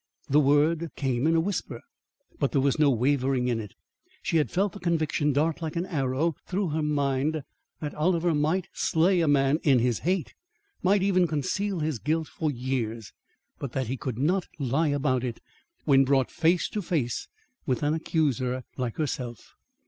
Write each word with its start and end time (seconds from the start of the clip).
The 0.27 0.39
word 0.39 0.89
came 0.95 1.27
in 1.27 1.35
a 1.35 1.39
whisper; 1.39 1.79
but 2.39 2.53
there 2.53 2.61
was 2.61 2.79
no 2.79 2.89
wavering 2.89 3.47
in 3.49 3.59
it. 3.59 3.75
She 4.23 4.37
had 4.37 4.49
felt 4.49 4.73
the 4.73 4.79
conviction 4.79 5.31
dart 5.31 5.61
like 5.61 5.75
an 5.75 5.85
arrow 5.85 6.33
through 6.47 6.69
her 6.69 6.81
mind 6.81 7.43
that 7.81 7.93
Oliver 7.93 8.33
might 8.33 8.67
slay 8.73 9.19
a 9.21 9.27
man 9.27 9.59
in 9.61 9.77
his 9.77 9.99
hate, 9.99 10.33
might 10.81 11.03
even 11.03 11.27
conceal 11.27 11.81
his 11.81 11.99
guilt 11.99 12.27
for 12.27 12.49
years 12.49 13.13
but 13.59 13.73
that 13.73 13.85
he 13.85 13.95
could 13.95 14.17
not 14.17 14.47
lie 14.57 14.87
about 14.87 15.23
it 15.23 15.39
when 15.85 16.03
brought 16.03 16.31
face 16.31 16.67
to 16.69 16.81
face 16.81 17.27
with 17.67 17.83
an 17.83 17.93
accuser 17.93 18.63
like 18.77 18.97
herself. 18.97 19.53